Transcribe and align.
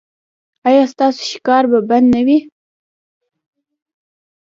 ایا 0.67 0.83
ستاسو 0.93 1.21
ښکار 1.31 1.63
به 1.71 1.79
بند 1.89 2.07
نه 2.13 2.21
وي؟ 2.25 2.37